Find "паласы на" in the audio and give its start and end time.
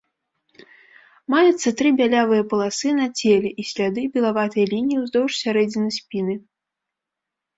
2.53-3.05